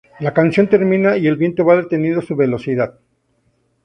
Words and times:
La 0.19 0.33
canción 0.33 0.67
termina 0.67 1.15
y 1.15 1.27
el 1.27 1.35
viento 1.37 1.63
va 1.63 1.75
deteniendo 1.75 2.23
su 2.23 2.35
velocidad. 2.35 2.99